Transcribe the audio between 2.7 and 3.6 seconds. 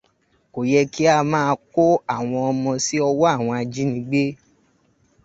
sí ọwọ àwọn